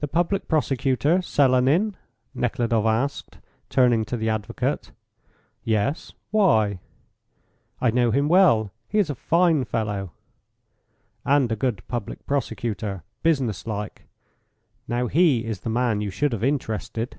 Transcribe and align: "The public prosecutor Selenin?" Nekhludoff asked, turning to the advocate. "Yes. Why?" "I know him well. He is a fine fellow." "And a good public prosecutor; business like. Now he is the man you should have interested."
"The 0.00 0.08
public 0.08 0.48
prosecutor 0.48 1.20
Selenin?" 1.20 1.94
Nekhludoff 2.32 2.86
asked, 2.86 3.38
turning 3.68 4.02
to 4.06 4.16
the 4.16 4.30
advocate. 4.30 4.92
"Yes. 5.62 6.14
Why?" 6.30 6.80
"I 7.78 7.90
know 7.90 8.12
him 8.12 8.28
well. 8.30 8.72
He 8.88 8.98
is 8.98 9.10
a 9.10 9.14
fine 9.14 9.66
fellow." 9.66 10.12
"And 11.26 11.52
a 11.52 11.54
good 11.56 11.86
public 11.86 12.24
prosecutor; 12.26 13.02
business 13.22 13.66
like. 13.66 14.06
Now 14.88 15.06
he 15.06 15.44
is 15.44 15.60
the 15.60 15.68
man 15.68 16.00
you 16.00 16.08
should 16.08 16.32
have 16.32 16.42
interested." 16.42 17.18